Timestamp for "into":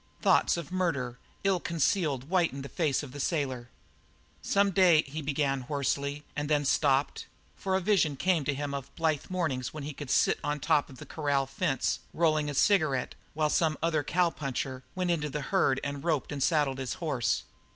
15.11-15.29